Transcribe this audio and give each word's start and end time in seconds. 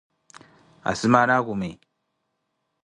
asimaana 0.91 1.31
akumi? 1.39 1.71